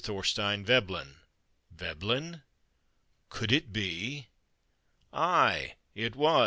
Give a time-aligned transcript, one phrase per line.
[0.03, 1.17] Thorstein Veblen!
[1.69, 2.41] Veblen?
[3.29, 4.29] Could it be—?
[5.13, 6.39] Aye, it was!